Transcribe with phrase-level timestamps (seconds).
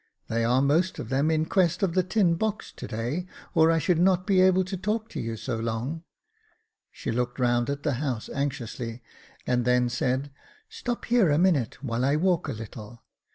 [0.29, 3.77] They are most of them in quest of the tin box to day, or I
[3.77, 6.01] should not be able to talk to you so long."
[6.91, 9.03] She looked round at the house anxiously,
[9.45, 10.31] and then said,
[10.69, 13.03] "Stop here a minute, while I walk a little."